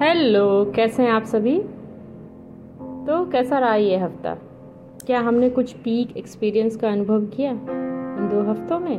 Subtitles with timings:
[0.00, 1.58] Hello, कैसे हैं आप सभी?
[2.80, 4.34] तो कैसा रहा ये हफ़्ता?
[5.06, 8.96] क्या हमने कुछ पीक एक्सपीरियंस का अनुभव किया इन दो हफ्तों में?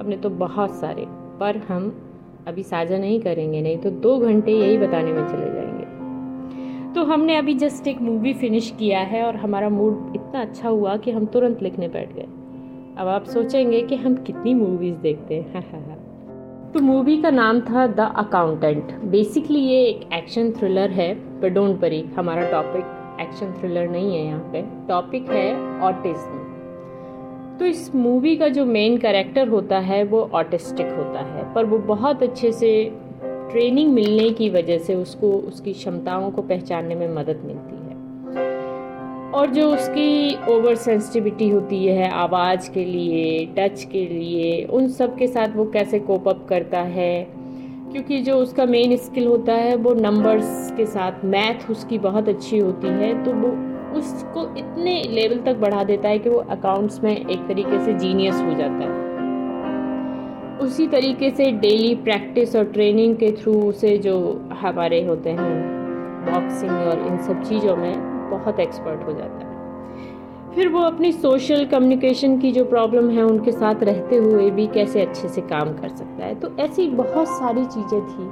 [0.00, 1.98] हमने तो बहुत सारे, पर हम
[2.46, 5.84] अभी साझा नहीं करेंगे, नहीं तो दो घंटे यही बताने में चले जाएँगे।
[6.94, 10.96] तो हमने अभी जस्ट एक मूवी फिनिश किया है और हमारा मूड इतना अच्छा हुआ
[10.96, 12.26] कि हम तुरंत लिखने बैठ गए।
[12.98, 15.98] अब आप सोचेंगे कि हम कितनी मूवीज़ देखते हैं।
[16.74, 21.80] तो मूवी का नाम था द अकाउंटेंट बेसिकली ये एक एक्शन थ्रिलर है पर डोंट
[21.80, 24.62] वरी हमारा टॉपिक एक्शन थ्रिलर नहीं है यहाँ पे.
[24.88, 26.42] टॉपिक है ऑटिज्म
[27.58, 31.78] तो इस मूवी का जो मेन कैरेक्टर होता है, वो ऑटिस्टिक होता है, पर वो
[31.78, 32.72] बहुत अच्छे से
[33.22, 37.83] ट्रेनिंग मिलने की वजह से उसको, उसकी क्षमताओं को पहचानने में मदद मिलती है।
[39.34, 45.16] और जो उसकी ओवर सेंसिटिविटी होती है, आवाज़ के लिए टच के लिए, उन सब
[45.16, 47.26] के साथ वो कैसे कोप अप करता है?
[47.92, 52.58] क्योंकि जो उसका मेन स्किल होता है, वो नंबर्स के साथ मैथ उसकी बहुत अच्छी
[52.58, 53.48] होती है तो वो
[53.98, 58.34] उसको इतने लेवल तक बढ़ा देता है कि वो अकाउंट्स में एक तरीके से जीनियस
[58.34, 59.02] हो जाता है।
[60.58, 65.54] उसी तरीके से डेली प्रैक्टिस और ट्रेनिंग के थ्रू उसे जो हमारे होते हैं
[66.32, 69.52] बॉक्सिंग और इन सब चीज़ों में बहुत एक्सपर्ट हो जाता है।
[70.54, 75.00] फिर वो अपनी सोशल कम्युनिकेशन की जो प्रॉब्लम है, उनके साथ रहते हुए भी कैसे
[75.02, 78.26] अच्छे से काम कर सकता है। तो ऐसी बहुत सारी चीज़ें थी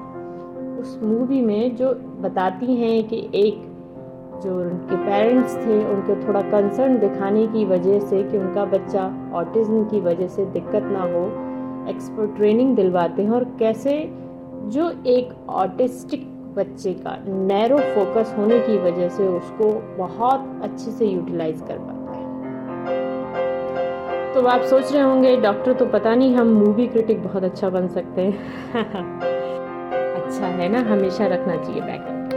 [0.80, 3.68] उस मूवी में जो बताती हैं कि एक
[4.44, 9.84] जो उनके पेरेंट्स थे, उनके थोड़ा कंसर्न दिखाने की वजह से कि उनका बच्चा ऑटिज्म
[9.84, 11.24] की वजह से दिक्कत ना हो
[11.90, 13.98] एक्सपर्ट ट्रेनिंग दिलवाते हैं। और कैसे
[14.66, 21.06] जो एक ऑटिस्टिक बच्चे का नैरो फोकस होने की वजह से उसको बहुत अच्छे से
[21.06, 22.30] यूटिलाइज कर पाता है।
[24.34, 27.88] तो आप सोच रहे होंगे डॉक्टर तो पता नहीं हम मूवी क्रिटिक बहुत अच्छा बन
[27.88, 28.34] सकते हैं।
[30.22, 32.30] अच्छा है ना, हमेशा रखना चाहिए बैकअप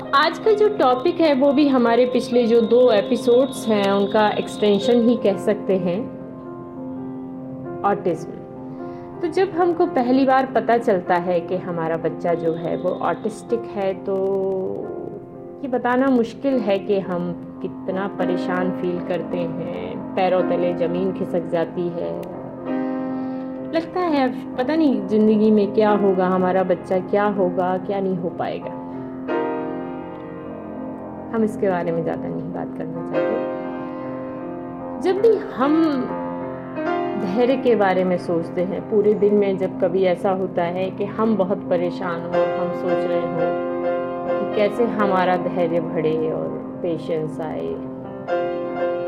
[0.00, 4.28] तो आज का जो टॉपिक है, वो भी हमारे पिछले जो दो एपिसोड्स हैं, उनका
[4.28, 5.98] एक्सटेंशन ही कह सकते हैं
[7.84, 8.39] ऑटिज्म
[9.22, 13.62] तो जब हमको पहली बार पता चलता है कि हमारा बच्चा जो है वो ऑटिस्टिक
[13.74, 14.14] है तो
[15.62, 17.32] ये बताना मुश्किल है कि हम
[17.62, 22.12] कितना परेशान फील करते हैं। पैरों तले ज़मीन खिसक जाती है।
[23.72, 28.16] लगता है अब पता नहीं ज़िंदगी में क्या होगा, हमारा बच्चा क्या होगा, क्या नहीं
[28.16, 28.72] हो पाएगा।
[31.34, 33.34] हम इसके बारे में ज़्यादा नहीं बात करना चाहते।
[35.02, 35.72] जब भी हम
[37.18, 41.04] धैर्य के बारे में सोचते हैं। पूरे दिन में जब कभी ऐसा होता है कि
[41.04, 43.40] हम बहुत परेशान हो, हम सोच रहे हो
[44.28, 46.48] कि कैसे हमारा धैर्य बढ़े और
[46.82, 47.68] पेशेंस आए।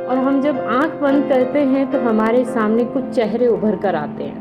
[0.07, 4.25] और हम जब आँख बंद करते हैं तो हमारे सामने कुछ चेहरे उभर कर आते
[4.25, 4.41] हैं।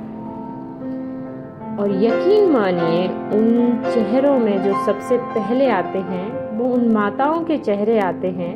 [1.78, 7.58] और यकीन मानिए, उन चेहरों में जो सबसे पहले आते हैं, वो उन माताओं के
[7.58, 8.54] चेहरे आते हैं,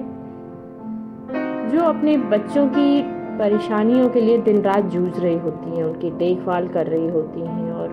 [1.70, 6.68] जो अपने बच्चों की परेशानियों के लिए दिन रात जूझ रही होती हैं, उनकी देखभाल
[6.68, 7.90] कर रही होती हैं और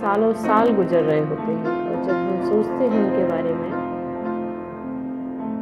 [0.00, 3.70] सालों साल गुजर रहे होते हैं। और जब हम सोचते हैं उनके बारे में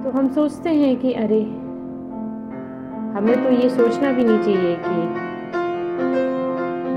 [0.04, 1.42] तो हम सोचते हैं कि अरे,
[3.10, 4.96] हमें तो ये सोचना भी नहीं चाहिए कि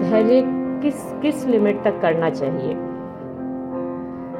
[0.09, 0.41] धैर्य
[0.81, 2.73] किस किस लिमिट तक करना चाहिए।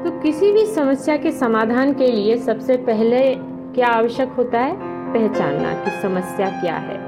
[0.04, 3.34] तो किसी भी समस्या के समाधान के लिए सबसे पहले
[3.74, 4.76] क्या आवश्यक होता है?
[5.12, 7.03] पहचानना कि समस्या क्या है।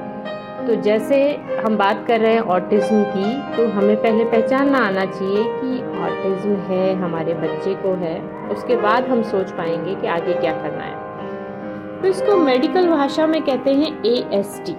[0.67, 1.17] तो जैसे
[1.65, 6.55] हम बात कर रहे हैं ऑटिज्म की तो हमें पहले पहचानना आना चाहिए कि ऑटिज्म
[6.63, 12.03] है, हमारे बच्चे को है। उसके बाद हम सोच पाएँगे कि आगे क्या करना है।
[12.03, 14.77] तो इसको मेडिकल भाषा में कहते हैं A S T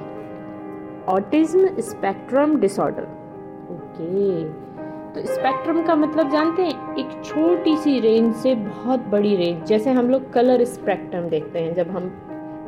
[1.07, 3.03] autism spectrum disorder
[3.71, 4.43] okay
[5.13, 9.91] तो स्पेक्ट्रम का मतलब जानते हैं, एक छोटी सी रेंज से बहुत बड़ी रेंज जैसे
[9.91, 12.11] हम लोग कलर स्पेक्ट्रम देखते हैं, जब हम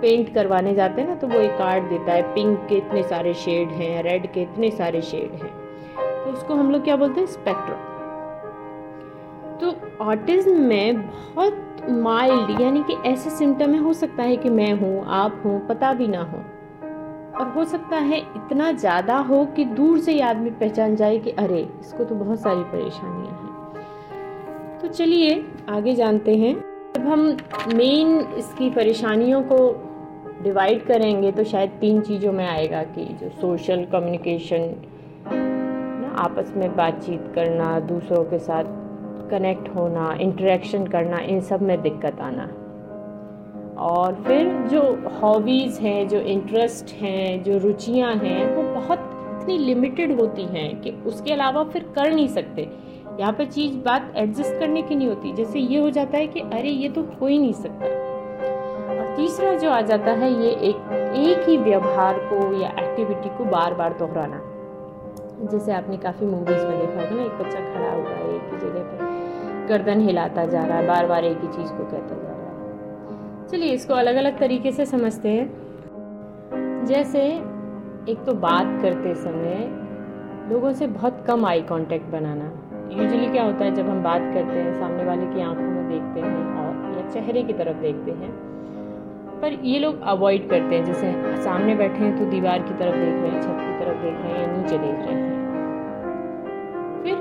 [0.02, 3.34] पेंट करवाने जाते हैं ना तो वो एक कार्ड देता है पिंक के इतने सारे
[3.34, 5.52] शेड हैं रेड के इतने सारे शेड हैं।
[6.26, 7.28] तो उसको हम लोग क्या बोलते हैं?
[7.28, 7.88] स्पेक्ट्रम
[9.58, 9.74] तो
[10.04, 15.04] ऑटिज्म में बहुत माइल्ड यानी कि ऐसे सिम्टम है हो सकता है कि मैं हूँ,
[15.08, 16.38] आप हूँ, पता भी ना हो।
[17.40, 21.32] और हो सकता है इतना ज़्यादा हो कि दूर से ही आदमी पहचान जाए कि
[21.32, 26.54] अरे, इसको तो बहुत सारी परेशानियाँ हैं। तो चलिए, आगे जानते हैं।
[26.96, 27.22] जब हम
[27.76, 29.58] मेन इसकी परेशानियों को
[30.44, 34.76] डिवाइड करेंगे तो शायद तीन चीज़ों में आएगा कि जो सोशल कम्युनिकेशन
[36.18, 38.64] आपस में बातचीत करना, दूसरों के साथ
[39.30, 42.50] कनेक्ट होना इंटरेक्शन करना, इन सब में दिक्कत आना।
[43.78, 49.00] और फिर जो हॉबीज़ हैं, जो इंटरेस्ट हैं, जो रुचियाँ हैं, वो बहुत
[49.42, 52.70] इतनी लिमिटेड होती हैं कि उसके अलावा फिर कर नहीं सकते।
[53.20, 56.40] यहाँ पर चीज़ बात एडजस्ट करने की नहीं होती, जैसे ये हो जाता है कि
[56.40, 58.09] अरे, ये तो हो ही नहीं सकता।
[59.20, 63.74] तीसरा जो आ जाता है, ये एक एक ही व्यवहार को या एक्टिविटी को बार
[63.74, 64.40] बार दोहराना।
[65.52, 68.60] जैसे आपने काफ़ी मूवीज़ में देखा होगा ना, एक बच्चा खड़ा हुआ है एक ही
[68.60, 72.30] जगह पे, गर्दन हिलाता जा रहा है बार बार एक ही चीज़ को कहता जा
[72.30, 77.22] रहा है। चलिए, इसको अलग अलग तरीके से समझते हैं। जैसे
[78.10, 79.68] एक तो बात करते समय
[80.52, 82.52] लोगों से बहुत कम आई कांटेक्ट बनाना।
[82.92, 86.20] यूजली क्या होता है, जब हम बात करते हैं, सामने वाले की आँखों में देखते
[86.20, 88.50] हैं और या चेहरे की तरफ़ देखते हैं
[89.42, 91.12] पर ये लोग अवॉइड करते हैं। जैसे
[91.44, 94.32] सामने बैठे हैं तो दीवार की तरफ़ देख रहे हैं, छत की तरफ़ देख रहे
[94.32, 95.38] हैं या नीचे देख रहे हैं।
[97.04, 97.18] फिर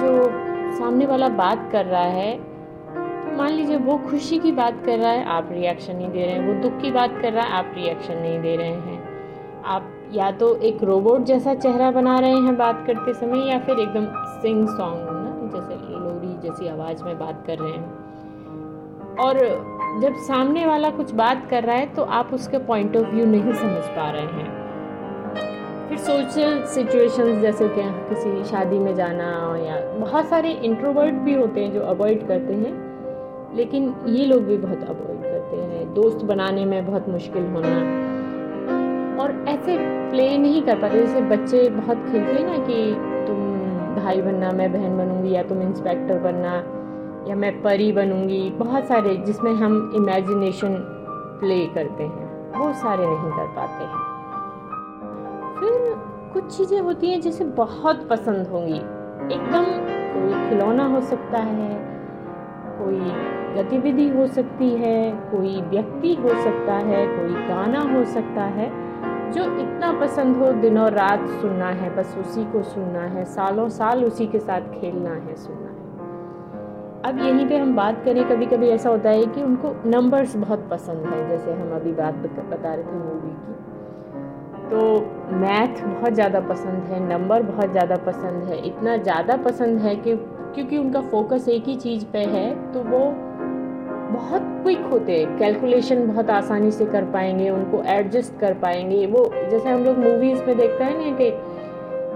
[0.00, 4.98] जो सामने वाला बात कर रहा है तो मान लीजिए वो खुशी की बात कर
[4.98, 7.52] रहा है, आप रिएक्शन नहीं दे रहे हैं। वो दुख की बात कर रहा है,
[7.52, 12.36] आप रिएक्शन नहीं दे रहे हैं। आप या तो एक रोबोट जैसा चेहरा बना रहे
[12.40, 14.06] हैं बात करते समय या फिर एकदम
[14.40, 15.50] सिंग सॉन्ग ना?
[15.54, 17.84] जैसे लोरी जैसी आवाज़ में बात कर रहे हैं।
[19.20, 19.38] और
[20.02, 23.52] जब सामने वाला कुछ बात कर रहा है तो आप उसके पॉइंट ऑफ़ व्यू नहीं
[23.52, 24.64] समझ पा रहे हैं।
[25.88, 31.64] फिर सोशल सिचुएशंस जैसे कि किसी शादी में जाना या बहुत सारे इंट्रोवर्ट भी होते
[31.64, 32.72] हैं जो अवॉइड करते हैं,
[33.56, 37.76] लेकिन ये लोग भी बहुत अवॉइड करते हैं। दोस्त बनाने में बहुत मुश्किल होना।
[39.22, 39.76] और ऐसे
[40.10, 42.94] प्ले नहीं कर पाते। जैसे बच्चे बहुत खेलते हैं ना कि
[43.26, 43.38] तुम
[44.02, 46.52] भाई बनना, मैं बहन बनूँगी या तुम इंस्पेक्टर बनना।
[47.28, 50.74] या मैं परी बनूँगी, बहुत सारे जिसमें हम इमेजिनेशन
[51.40, 54.04] प्ले करते हैं, वो सारे नहीं कर पाते हैं।
[55.60, 55.94] फिर
[56.32, 58.78] कुछ चीज़ें होती हैं जिसे बहुत पसंद होंगी।
[59.34, 59.64] एकदम
[60.12, 61.74] कोई खिलौना हो सकता है,
[62.78, 62.98] कोई
[63.56, 68.70] गतिविधि हो सकती है, कोई व्यक्ति हो सकता है, कोई गाना हो सकता है,
[69.32, 74.04] जो इतना पसंद हो दिनों रात सुनना है, बस उसी को सुनना है, सालों साल
[74.04, 75.75] उसी के साथ खेलना है, सुनना है।
[77.06, 80.66] अब यहीं पे हम बात करें कभी कभी ऐसा होता है कि उनको नंबर्स बहुत
[80.70, 83.54] पसंद है, जैसे हम अभी बात बता रहे थे मूवी की।
[84.70, 89.94] तो मैथ बहुत ज़्यादा पसंद है नंबर बहुत ज़्यादा पसंद है, इतना ज़्यादा पसंद है
[89.96, 90.16] कि,
[90.54, 92.98] क्योंकि उनका फोकस एक ही चीज़ पे है तो वो
[94.08, 99.24] बहुत क्विक होते हैं। कैलकुलेशन बहुत आसानी से कर पाएँगे, उनको एडजस्ट कर पाएँगे। वो,
[99.50, 101.30] जैसे हम लोग मूवीज़ में देखते हैं ना कि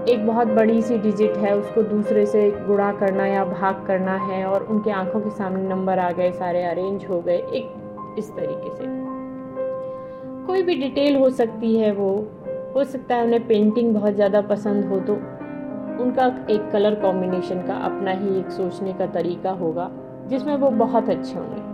[0.09, 4.43] एक बहुत बड़ी सी डिजिट है, उसको दूसरे से गुणा करना या भाग करना है
[4.45, 8.75] और उनके आँखों के सामने नंबर आ गए, सारे अरेंज हो गए, एक इस तरीके
[8.75, 8.85] से।
[10.47, 12.09] कोई भी डिटेल हो सकती है वो।
[12.75, 15.13] हो सकता है उन्हें पेंटिंग बहुत ज़्यादा पसंद हो तो
[16.03, 19.89] उनका एक कलर कॉम्बिनेशन का अपना ही एक सोचने का तरीका होगा,
[20.27, 21.69] जिसमें वो बहुत अच्छे होंगे।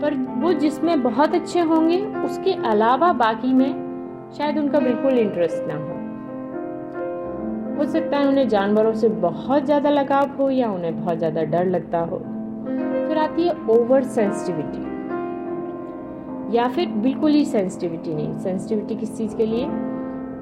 [0.00, 5.74] पर वो जिसमें बहुत अच्छे होंगे, उसके अलावा बाकी में शायद उनका बिल्कुल इंटरेस्ट ना
[5.74, 5.89] हो।
[7.80, 11.64] हो सकता है उन्हें जानवरों से बहुत ज़्यादा लगाव हो या उन्हें बहुत ज़्यादा डर
[11.64, 12.18] लगता हो।
[13.08, 14.88] फिर आती है ओवर सेंसिटिविटी
[16.56, 19.66] या फिर बिल्कुल ही सेंसिटिविटी नहीं। सेंसिटिविटी किस चीज़ के लिए?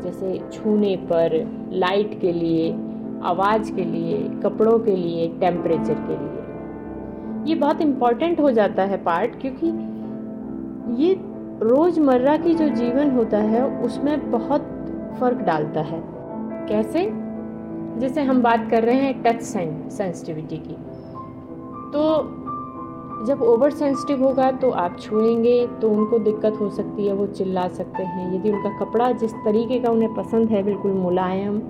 [0.02, 1.36] जैसे छूने पर
[1.72, 2.72] लाइट के लिए,
[3.22, 9.02] आवाज़ के लिए, कपड़ों के लिए टेम्परेचर के लिए। ये बहुत इंपॉर्टेंट हो जाता है
[9.04, 9.66] पार्ट क्योंकि
[11.04, 11.14] ये
[11.62, 14.68] रोज़मर्रा की जो जीवन होता है, उसमें बहुत
[15.20, 16.02] फ़र्क डालता है।
[16.68, 17.27] कैसे?
[17.98, 20.76] जैसे हम बात कर रहे हैं टच सेंसिटिविटी की।
[21.92, 22.34] तो
[23.26, 27.66] जब ओवर सेंसिटिव होगा तो आप छुएँगे तो उनको दिक्कत हो सकती है, वो चिल्ला
[27.68, 31.60] सकते हैं। यदि उनका कपड़ा जिस तरीके का उन्हें पसंद है, बिल्कुल मुलायम,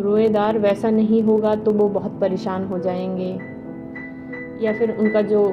[0.00, 3.32] रोएदार वैसा नहीं होगा तो वो बहुत परेशान हो जाएँगे।
[4.66, 5.44] या फिर उनका जो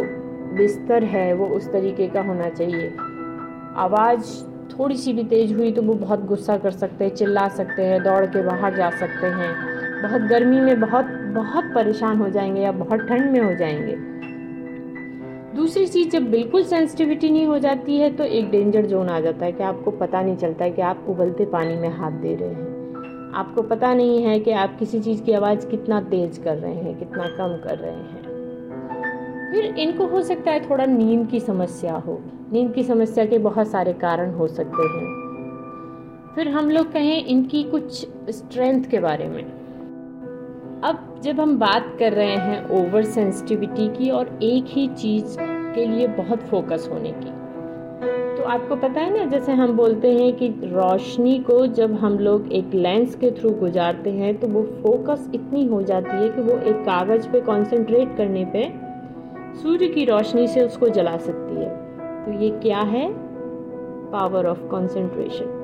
[0.53, 2.93] बिस्तर है, वो उस तरीके का होना चाहिए।
[3.75, 7.81] आवाज़ थोड़ी सी भी तेज़ हुई तो वो बहुत गुस्सा कर सकते हैं, चिल्ला सकते
[7.81, 9.72] हैं, दौड़ के बाहर जा सकते हैं।
[10.03, 11.05] बहुत गर्मी में बहुत
[11.35, 14.13] बहुत परेशान हो जाएँगे या बहुत ठंड में हो जाएँगे।
[15.55, 19.45] दूसरी चीज़, जब बिल्कुल सेंसिटिविटी नहीं हो जाती है तो एक डेंजर जोन आ जाता
[19.45, 22.49] है कि आपको पता नहीं चलता है कि आप उबलते पानी में हाथ दे रहे
[22.49, 22.73] हैं।
[23.35, 26.99] आपको पता नहीं है कि आप किसी चीज़ की आवाज़ कितना तेज़ कर रहे हैं,
[26.99, 28.23] कितना कम कर रहे हैं।
[29.53, 32.21] फिर इनको हो सकता है थोड़ा नींद की समस्या हो।
[32.53, 35.23] नींद की समस्या के बहुत सारे कारण हो सकते हैं।
[36.35, 39.62] फिर हम लोग कहें इनकी कुछ स्ट्रेंथ के बारे में।
[40.83, 45.85] अब जब हम बात कर रहे हैं ओवर सेंसिटिविटी की और एक ही चीज़ के
[45.85, 47.31] लिए बहुत फोकस होने की
[48.37, 52.51] तो आपको पता है ना, जैसे हम बोलते हैं कि रोशनी को जब हम लोग
[52.51, 56.59] एक लेंस के थ्रू गुजारते हैं तो वो फोकस इतनी हो जाती है कि वो
[56.59, 58.73] एक कागज़ पे कंसंट्रेट करने पे
[59.61, 61.69] सूर्य की रोशनी से उसको जला सकती है।
[62.25, 63.13] तो ये क्या है?
[64.11, 65.59] पावर ऑफ़ कंसंट्रेशन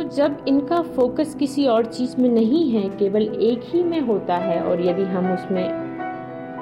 [0.00, 4.36] तो जब इनका फोकस किसी और चीज़ में नहीं है, केवल एक ही में होता
[4.36, 5.68] है और यदि हम उसमें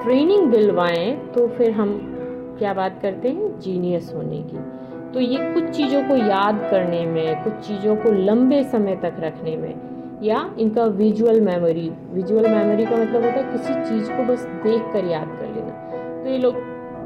[0.03, 2.15] ट्रेनिंग दिलवाएँ तो फिर हम
[2.59, 3.59] क्या बात करते हैं?
[3.59, 4.57] जीनियस होने की।
[5.13, 9.55] तो ये कुछ चीज़ों को याद करने में, कुछ चीज़ों को लंबे समय तक रखने
[9.57, 9.75] में,
[10.23, 14.81] या इनका विजुअल मेमोरी विजुअल मेमोरी का मतलब होता है किसी चीज़ को बस देख
[14.93, 16.55] कर याद कर लेना। तो ये लोग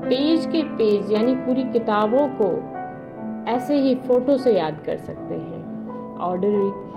[0.04, 2.52] पेज के पेज यानी पूरी किताबों को
[3.52, 5.63] ऐसे ही फ़ोटो से याद कर सकते हैं।
[6.22, 6.94] ऑर्डरी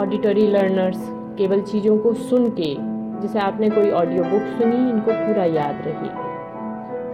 [0.00, 2.76] ऑडिटरी लर्नर्स केवल चीज़ों को सुन के,
[3.20, 6.08] जैसे आपने कोई ऑडियो बुक सुनी, इनको पूरा याद रही।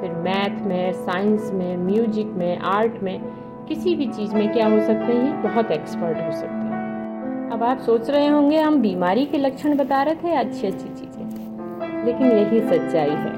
[0.01, 3.21] फिर मैथ में साइंस में म्यूज़िक में आर्ट में,
[3.69, 7.79] किसी भी चीज़ में क्या हो सकते हैं, बहुत एक्सपर्ट हो सकते हैं। अब आप
[7.79, 12.61] सोच रहे होंगे, हम बीमारी के लक्षण बता रहे थे अच्छी अच्छी चीज़ें। लेकिन यही
[12.61, 13.38] सच्चाई है।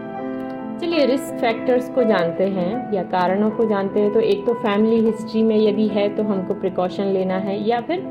[0.81, 5.01] चलिए रिस्क फैक्टर्स को जानते हैं या कारणों को जानते हैं तो एक तो फैमिली
[5.01, 8.05] हिस्ट्री में यदि है तो हमको प्रिकॉशन लेना है या फिर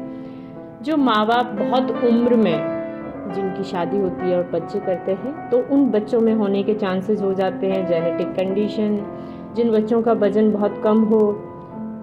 [0.83, 2.79] जो माँ बाप बहुत उम्र में
[3.35, 7.21] जिनकी शादी होती है और बच्चे करते हैं तो उन बच्चों में होने के चांसेस
[7.21, 8.97] हो जाते हैं जेनेटिक कंडीशन
[9.55, 11.25] जिन बच्चों का वज़न बहुत कम हो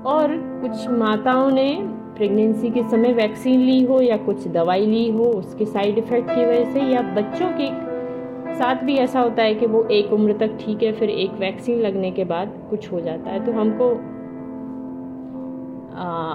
[0.07, 1.79] और कुछ माताओं ने
[2.17, 6.45] प्रेगनेंसी के समय वैक्सीन ली हो या कुछ दवाई ली हो, उसके साइड इफ़ेक्ट की
[6.45, 7.96] वजह से या बच्चों की
[8.55, 11.81] साथ भी ऐसा होता है कि वो एक उम्र तक ठीक है फिर एक वैक्सीन
[11.81, 13.91] लगने के बाद कुछ हो जाता है। तो हमको
[15.97, 16.35] आ,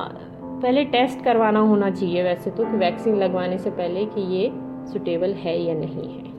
[0.62, 4.52] पहले टेस्ट करवाना होना चाहिए वैसे तो कि वैक्सीन लगवाने से पहले कि ये
[4.92, 6.30] सुटेबल है या नहीं है।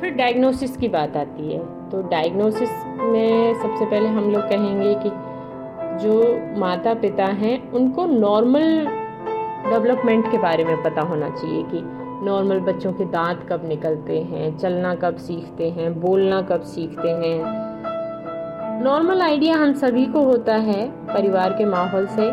[0.00, 1.58] फिर डायग्नोसिस की बात आती है।
[1.90, 5.10] तो डायग्नोसिस में सबसे पहले हम लोग कहेंगे कि
[5.98, 8.86] जो माता पिता हैं उनको नॉर्मल
[9.70, 11.78] डेवलपमेंट के बारे में पता होना चाहिए कि
[12.22, 18.82] नॉर्मल बच्चों के दांत कब निकलते हैं, चलना कब सीखते हैं, बोलना कब सीखते हैं।
[18.82, 22.26] नॉर्मल आइडिया हम सभी को होता है परिवार के माहौल से।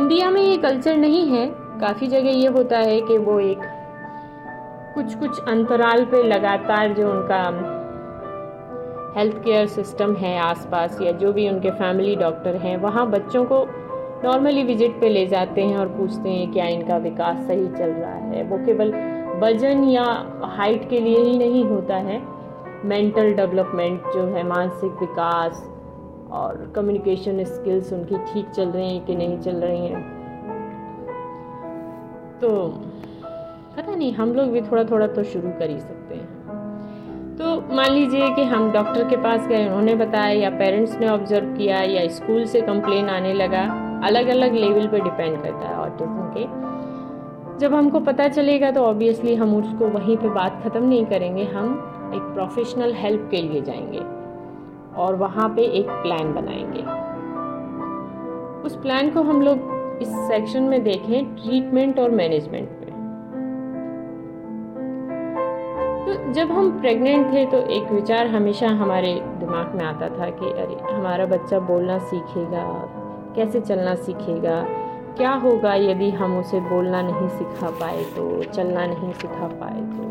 [0.00, 1.46] इंडिया में ये कल्चर नहीं है,
[1.80, 3.62] काफ़ी जगह ये होता है कि वो एक
[4.94, 7.42] कुछ कुछ अंतराल पे लगातार जो उनका
[9.16, 13.66] हेल्थ केयर सिस्टम है आसपास या जो भी उनके फैमिली डॉक्टर हैं, वहाँ बच्चों को
[14.26, 18.14] नॉर्मली विज़िट पे ले जाते हैं और पूछते हैं क्या इनका विकास सही चल रहा
[18.14, 18.92] है। वो केवल
[19.42, 20.04] वज़न या
[20.56, 22.20] हाइट के लिए ही नहीं होता है।
[22.84, 25.62] मेंटल डेवलपमेंट जो है, मानसिक विकास
[26.32, 30.02] और कम्युनिकेशन स्किल्स उनकी ठीक चल रही हैं कि नहीं चल रही हैं।
[32.40, 32.50] तो
[33.76, 37.92] पता नहीं, हम लोग भी थोड़ा थोड़ा तो शुरू कर ही सकते हैं। तो मान
[37.92, 42.06] लीजिए कि हम डॉक्टर के पास गए, उन्होंने बताया या पेरेंट्स ने ऑब्ज़र्व किया या
[42.10, 46.44] स्कूल से कंप्लेन आने लगा। अलग अलग लेवल पे डिपेंड करता है ऑटिज्म के।
[47.58, 52.12] जब हमको पता चलेगा तो ऑब्वियसली हम उसको वहीं पे बात ख़त्म नहीं करेंगे, हम
[52.14, 54.02] एक प्रोफेशनल हेल्प के लिए जाएँगे
[55.02, 56.82] और वहाँ पे एक प्लान बनाएँगे।
[58.66, 62.84] उस प्लान को हम लोग इस सेक्शन में देखें ट्रीटमेंट और मैनेजमेंट पे।
[66.04, 70.50] तो जब हम प्रेग्नेंट थे तो एक विचार हमेशा हमारे दिमाग में आता था कि
[70.52, 72.62] अरे, हमारा बच्चा बोलना सीखेगा
[73.36, 74.66] कैसे चलना सीखेगा?
[75.16, 80.02] क्या होगा यदि हम उसे बोलना नहीं सिखा पाए तो चलना नहीं सिखा पाए तो?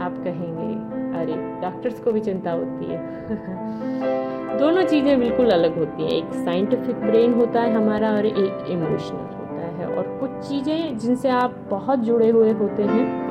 [0.00, 0.74] आप कहेंगे,
[1.18, 2.98] अरे डॉक्टर्स को भी चिंता होती है।
[4.58, 9.18] दोनों चीज़ें बिल्कुल अलग होती हैं। एक साइंटिफिक ब्रेन होता है हमारा और एक इमोशनल
[9.18, 13.30] होता है। और कुछ चीज़ें जिनसे आप बहुत जुड़े हुए होते हैं,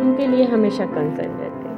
[0.00, 1.76] उनके लिए हमेशा कंसर्न रहते हैं।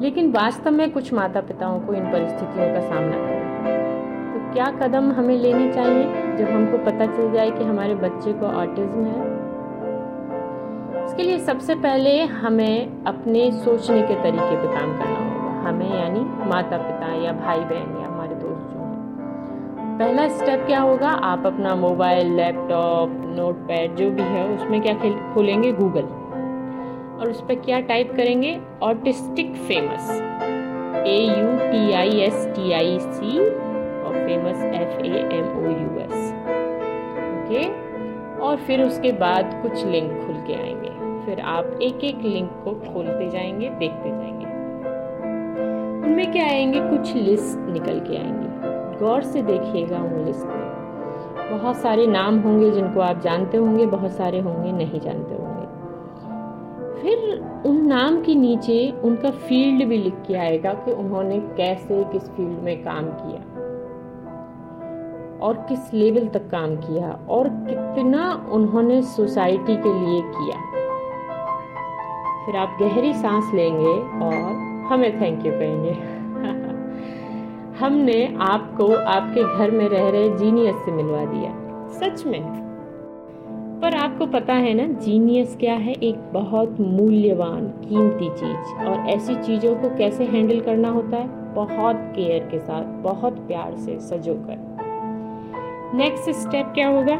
[0.00, 3.43] लेकिन वास्तव में कुछ माता पिताओं को इन परिस्थितियों का सामना करना
[4.54, 9.04] क्या कदम हमें लेने चाहिए जब हमको पता चल जाए कि हमारे बच्चे को ऑटिज्म
[9.04, 9.22] है?
[11.04, 16.20] इसके लिए सबसे पहले हमें अपने सोचने के तरीके पर काम करना होगा। हमें यानी
[16.50, 21.08] माता पिता या भाई बहन या हमारे दोस्त जो हैं। पहला स्टेप क्या होगा?
[21.08, 24.94] आप अपना मोबाइल लैपटॉप नोट पैड जो भी है, उसमें क्या
[25.34, 25.72] खोलेंगे?
[25.72, 26.06] गूगल
[27.20, 28.58] और उस पर क्या टाइप करेंगे?
[28.82, 30.10] Autistic famous
[31.06, 33.38] A U T I S T I C
[34.14, 36.32] famous F A M O U S
[37.34, 37.84] okay
[38.40, 42.72] और फिर उसके बाद कुछ लिंक खुल के आएँगे। फिर आप एक एक लिंक को
[42.92, 44.46] खोलते जाएँगे, देखते जाएँगे।
[46.06, 46.80] उनमें क्या आएँगे?
[46.80, 52.70] कुछ लिस्ट निकल के आएँगे। गौर से देखिएगा उन लिस्ट में। बहुत सारे नाम होंगे
[52.70, 55.64] जिनको आप जानते होंगे, बहुत सारे होंगे, नहीं जानते होंगे।
[57.00, 62.30] फिर उन नाम के नीचे उनका फ़ील्ड भी लिख के आएगा कि उन्होंने कैसे किस
[62.30, 63.53] फ़ील्ड में काम किया।
[65.44, 70.56] और किस लेवल तक काम किया और कितना उन्होंने सोसाइटी के लिए किया।
[72.46, 74.34] फिर आप गहरी सांस लेंगे और
[74.92, 75.90] हमें थैंक यू कहेंगे।
[77.84, 81.54] हमने आपको आपके घर में रह रहे जीनियस से मिलवा दिया,
[81.88, 82.64] सच में।
[83.82, 85.92] पर आपको पता है ना जीनियस क्या है?
[85.92, 91.54] एक बहुत मूल्यवान, कीमती चीज़। और ऐसी चीज़ों को कैसे हैंडल करना होता है?
[91.54, 94.73] बहुत केयर के साथ, बहुत प्यार से, सजो कर।
[95.94, 97.16] नेक्स्ट स्टेप क्या होगा?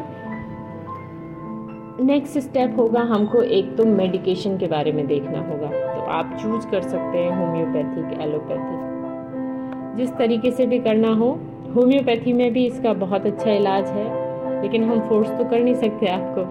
[2.01, 6.67] नेक्स्ट स्टेप होगा, हमको एक तो मेडिकेशन के बारे में देखना होगा। तो आप चूज़
[6.69, 11.29] कर सकते हैं होम्योपैथिक एलोपैथिक जिस तरीके से भी करना हो
[11.75, 16.07] होम्योपैथी में भी इसका बहुत अच्छा इलाज है, लेकिन हम फोर्स तो कर नहीं सकते
[16.09, 16.45] आपको।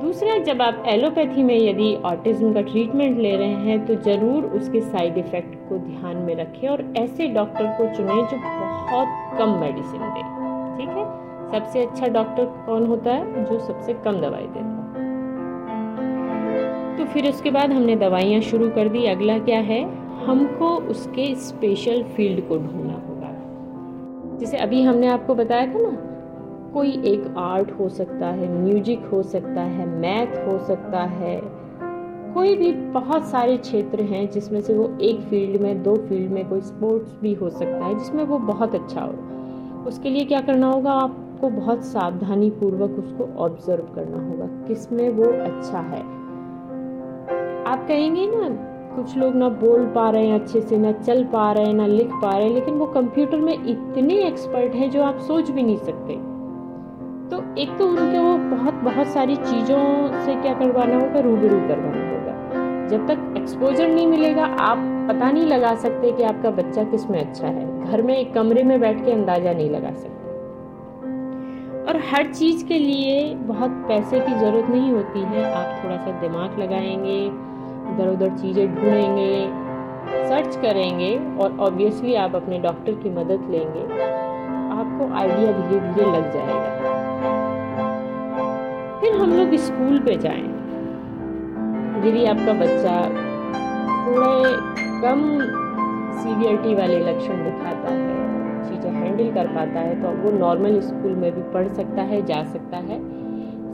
[0.00, 4.80] दूसरा, जब आप एलोपैथी में यदि ऑटिज्म का ट्रीटमेंट ले रहे हैं तो ज़रूर उसके
[4.82, 10.00] साइड इफ़ेक्ट को ध्यान में रखें और ऐसे डॉक्टर को चुनें जो बहुत कम मेडिसिन
[10.00, 10.45] दे।
[10.76, 11.04] ठीक है?
[11.50, 13.44] सबसे अच्छा डॉक्टर कौन होता है?
[13.44, 14.76] जो सबसे कम दवाई देता है।
[16.98, 20.06] तो फिर उसके बाद हमने दवाइयाँ शुरू कर दी। अगला क्या है?
[20.24, 23.32] हमको उसके स्पेशल फ़ील्ड को ढूंढना होगा।
[24.38, 25.96] जैसे अभी हमने आपको बताया था ना,
[26.72, 31.40] कोई एक आर्ट हो सकता है म्यूज़िक हो सकता है मैथ हो सकता है,
[32.34, 36.48] कोई भी बहुत सारे क्षेत्र हैं जिसमें से वो एक फ़ील्ड में, दो फ़ील्ड में
[36.48, 39.14] कोई स्पोर्ट्स भी हो सकता है, जिसमें वो बहुत अच्छा हो।
[39.86, 40.92] उसके लिए क्या करना होगा?
[40.92, 46.00] आपको बहुत सावधानी पूर्वक उसको ऑब्ज़र्व करना होगा, किसमें वो अच्छा है।
[47.66, 48.48] आप कहेंगे ना,
[48.96, 51.86] कुछ लोग ना बोल पा रहे हैं अच्छे से, ना चल पा रहे हैं, ना
[51.86, 55.62] लिख पा रहे हैं, लेकिन वो कंप्यूटर में इतने एक्सपर्ट हैं जो आप सोच भी
[55.62, 56.14] नहीं सकते।
[57.30, 61.20] तो एक तो उनके वो बहुत बहुत सारी चीज़ों से क्या करवाना होगा?
[61.20, 66.50] रूबरू करवाना होगा। जब तक एक्सपोजर नहीं मिलेगा, आप पता नहीं लगा सकते कि आपका
[66.50, 70.14] बच्चा किसमें अच्छा है। घर में एक कमरे में बैठ के अंदाज़ा नहीं लगा सकते।
[71.88, 76.20] और हर चीज़ के लिए बहुत पैसे की ज़रूरत नहीं होती है। आप थोड़ा सा
[76.20, 77.18] दिमाग लगाएँगे
[77.92, 79.66] इधर उधर चीज़ें ढूंढेंगे
[80.28, 83.84] सर्च करेंगे और ऑब्वियसली आप अपने डॉक्टर की मदद लेंगे।
[84.76, 86.70] आपको आइडिया धीरे धीरे लग जाएगा।
[89.00, 90.48] फिर हम लोग स्कूल पे जाएँ।
[92.06, 92.96] यदि आपका बच्चा
[94.06, 95.22] थोड़े कम
[96.16, 98.14] सीवियरिटी वाले लक्षण दिखाता है,
[98.68, 102.42] चीज़ें हैंडल कर पाता है तो वो नॉर्मल स्कूल में भी पढ़ सकता है, जा
[102.44, 102.98] सकता है।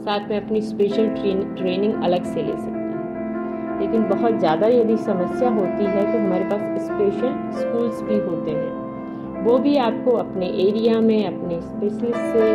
[0.01, 4.97] साथ में अपनी स्पेशल ट्रेन ट्रेनिंग अलग से ले सकता है। लेकिन बहुत ज़्यादा यदि
[4.99, 10.47] समस्या होती है तो हमारे पास स्पेशल स्कूल्स भी होते हैं, वो भी आपको अपने
[10.67, 12.51] एरिया में, अपने स्पेशलिस्ट से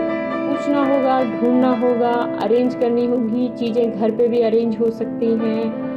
[0.49, 5.88] पूछना होगा, ढूंढना होगा अरेंज करनी होगी, चीज़ें घर पे भी अरेंज हो सकती हैं।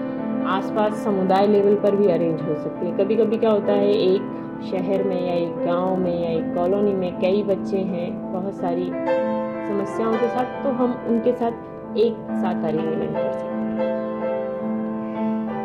[0.47, 4.21] आसपास समुदाय लेवल पर भी अरेंज हो सकती है। कभी कभी क्या होता है, एक
[4.63, 8.85] शहर में या एक गाँव में या एक कॉलोनी में कई बच्चे हैं, बहुत सारी
[8.85, 13.49] समस्याओं के साथ तो हम उनके साथ एक साथ अरेंजमेंट कर सकते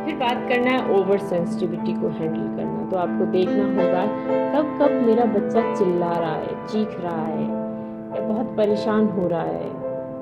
[0.07, 4.05] फिर बात करना है ओवर सेंसिटिविटी को हैंडल करना। तो आपको देखना होगा
[4.53, 9.41] कब कब मेरा बच्चा चिल्ला रहा है, चीख रहा है, या बहुत परेशान हो रहा
[9.43, 9.71] है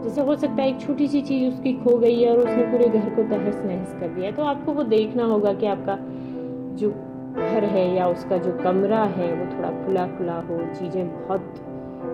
[0.04, 2.88] जैसे हो सकता है एक छोटी सी चीज़ उसकी खो गई है और उसने पूरे
[2.90, 5.96] घर को तहस नहस कर दिया है। तो आपको वो देखना होगा कि आपका
[6.78, 6.90] जो
[7.36, 11.54] घर है या उसका जो कमरा है, वो थोड़ा खुला खुला हो, चीज़ें बहुत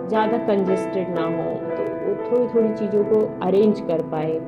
[0.09, 4.39] ज़्यादा कंजेस्टेड ना हो तो वो थोड़ी थोड़ी चीज़ों को अरेंज कर पाए।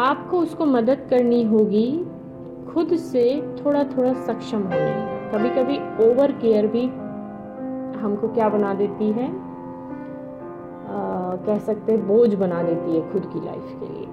[0.00, 1.88] आपको उसको मदद करनी होगी
[2.68, 3.24] खुद से
[3.56, 4.94] थोड़ा थोड़ा सक्षम होने
[5.32, 6.84] कभी कभी ओवर केयर भी
[7.98, 9.28] हमको क्या बना देती है?
[11.46, 14.08] कह सकते हैं, बोझ बना देती है खुद की लाइफ के लिए।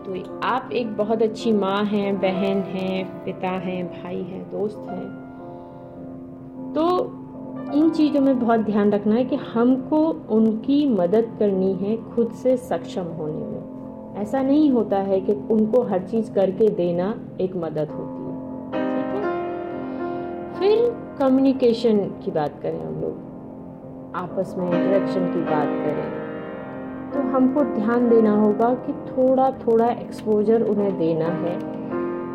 [0.00, 5.30] तो आप एक बहुत अच्छी माँ हैं, बहन हैं, पिता हैं, भाई हैं, दोस्त हैं।
[6.74, 7.10] तो
[7.74, 12.56] इन चीज़ों में बहुत ध्यान रखना है कि हमको उनकी मदद करनी है खुद से
[12.56, 13.62] सक्षम होने में।
[14.16, 19.24] ऐसा नहीं होता है कि उनको हर चीज़ करके देना एक मदद होती है। ठीक
[19.24, 19.30] है?
[20.58, 23.30] फिर कम्युनिकेशन की बात करें हम लोग।
[24.14, 26.19] आपस में इंटरेक्शन की बात करें।
[27.14, 31.80] तो हमको ध्यान देना होगा कि थोड़ा थोड़ा एक्सपोजर उन्हें देना है।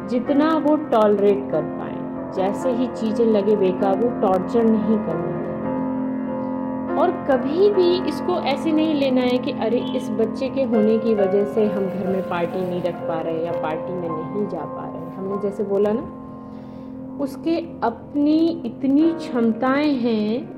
[0.07, 1.95] जितना वो टॉलरेट कर पाए,
[2.35, 5.45] जैसे ही चीज़ें लगे बेकाबू टॉर्चर नहीं करना है।
[6.97, 11.15] और कभी भी इसको ऐसे नहीं लेना है कि अरे, इस बच्चे के होने की
[11.15, 14.59] वजह से हम घर में पार्टी नहीं रख पा रहे या पार्टी में नहीं जा
[14.59, 16.21] पा रहे। हमने जैसे बोला ना,
[17.23, 20.55] उसके अपनी इतनी क्षमताएँ हैं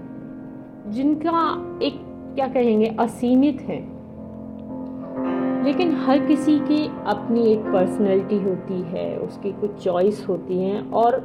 [0.91, 2.01] जिनका एक,
[2.35, 3.96] क्या कहेंगे, असीमित है।
[5.67, 11.15] लेकिन हर किसी की अपनी एक पर्सनैलिटी होती है, उसकी कुछ चॉइस होती हैं और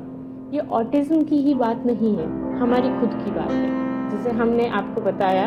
[0.52, 2.26] ये ऑटिज़म की ही बात नहीं है,
[2.59, 5.46] हमारी खुद की बात है। जैसे हमने आपको बताया,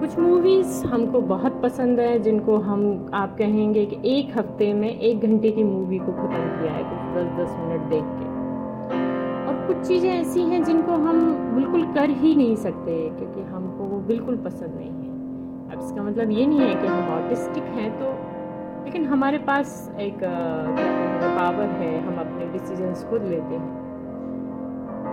[0.00, 5.20] कुछ मूवीज़ हमको बहुत पसंद है जिनको हम, आप कहेंगे कि एक हफ़्ते में एक
[5.20, 8.26] घंटे की मूवी को ख़त्म किया है, कुछ दस दस मिनट देख के।
[9.48, 11.20] और कुछ चीज़ें ऐसी हैं जिनको हम
[11.54, 15.07] बिल्कुल कर ही नहीं सकते, क्योंकि हमको वो बिल्कुल पसंद नहीं है।
[15.68, 18.12] अब इसका मतलब ये नहीं है कि हम ऑटिस्टिक हैं तो
[18.84, 23.86] लेकिन हमारे पास एक पावर है, हम अपने डिसीजंस खुद लेते हैं।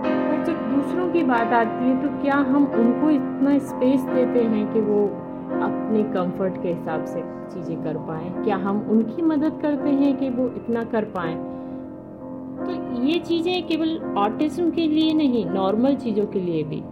[0.02, 4.72] पर जब दूसरों की बात आती है तो क्या हम उनको इतना स्पेस देते हैं
[4.72, 5.04] कि वो
[5.62, 7.20] अपने कंफर्ट के हिसाब से
[7.52, 8.30] चीज़ें कर पाएँ?
[8.44, 11.36] क्या हम उनकी मदद करते हैं कि वो इतना कर पाएँ?
[12.58, 16.82] तो ये चीज़ें केवल ऑटिज्म के लिए नहीं नॉर्मल चीज़ों के लिए भी।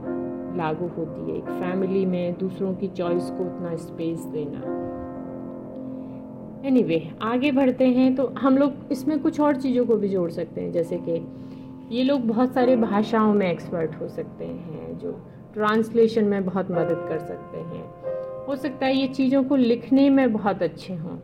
[0.57, 4.61] लागू होती है। एक फैमिली में दूसरों की चॉइस को उतना स्पेस देना।
[6.69, 10.31] एनीवे anyway, आगे बढ़ते हैं तो हम लोग इसमें कुछ और चीज़ों को भी जोड़
[10.31, 11.27] सकते हैं। जैसे कि
[11.97, 15.13] ये लोग बहुत सारे भाषाओं में एक्सपर्ट हो सकते हैं जो
[15.55, 17.85] ट्रांसलेशन में बहुत मदद कर सकते हैं।
[18.47, 21.17] हो सकता है ये चीज़ों को लिखने में बहुत अच्छे हों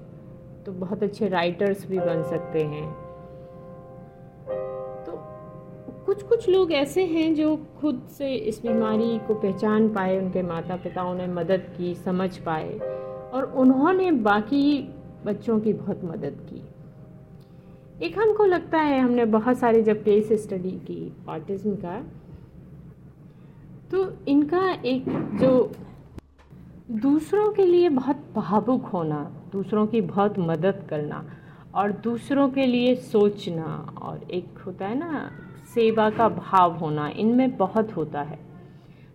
[0.67, 3.10] तो बहुत अच्छे राइटर्स भी बन सकते हैं।
[6.07, 10.77] कुछ कुछ लोग ऐसे हैं जो खुद से इस बीमारी को पहचान पाए, उनके माता
[10.77, 12.79] पिताओं ने मदद की, समझ पाए
[13.35, 14.63] और उन्होंने बाकी
[15.27, 16.63] बच्चों की बहुत मदद की।
[18.07, 22.01] एक हमको लगता है हमने बहुत सारे जब केस स्टडी की ऑटिज्म का
[23.91, 25.05] तो इनका एक
[25.41, 25.71] जो
[26.93, 29.21] दूसरों के लिए बहुत भावुक होना,
[29.53, 31.25] दूसरों की बहुत मदद करना
[31.75, 33.65] और दूसरों के लिए सोचना
[34.03, 35.31] और एक होता है ना
[35.75, 38.39] सेवा का भाव होना इनमें बहुत होता है।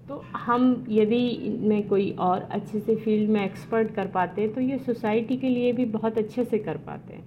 [0.07, 4.77] तो हम यदि इनमें कोई और अच्छे से फ़ील्ड में एक्सपर्ट कर पाते तो ये
[4.79, 7.23] सोसाइटी के लिए भी बहुत अच्छे से कर पाते हैं।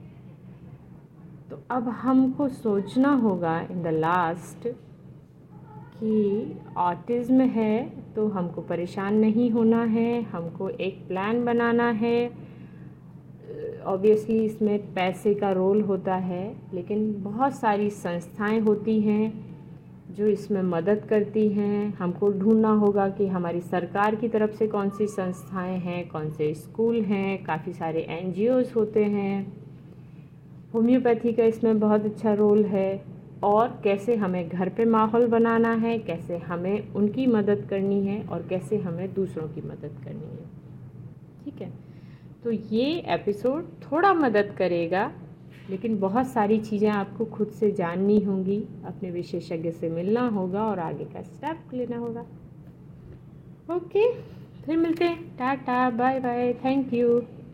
[1.51, 4.69] तो अब हमको सोचना होगा इन द लास्ट
[5.95, 7.75] कि ऑटिज़्म है
[8.17, 12.48] तो हमको परेशान नहीं होना है, हमको एक प्लान बनाना है
[13.87, 19.49] ऑब्वियसली इसमें पैसे का रोल होता है, लेकिन बहुत सारी संस्थाएँ होती हैं
[20.11, 24.91] जो इसमें मदद करती हैं। हमको ढूंढना होगा कि हमारी सरकार की तरफ़ से कौन
[24.91, 29.53] सी संस्थाएँ हैं, कौन से स्कूल हैं, काफ़ी सारे एन होते हैं।
[30.75, 33.05] होम्योपैथी का इसमें बहुत अच्छा रोल है,
[33.45, 38.43] और कैसे हमें घर पे माहौल बनाना है, कैसे हमें उनकी मदद करनी है, और
[38.43, 40.47] कैसे हमें दूसरों की मदद करनी है।
[41.45, 41.88] ठीक है?
[42.49, 45.03] तो ये एपिसोड थोड़ा मदद करेगा,
[45.71, 48.57] लेकिन बहुत सारी चीज़ें आपको खुद से जाननी होंगी,
[48.87, 52.25] अपने विशेषज्ञ से मिलना होगा और आगे का स्टेप लेना होगा।
[53.75, 54.11] ओके
[54.63, 57.21] फिर मिलते हैं। Tata bye bye thank you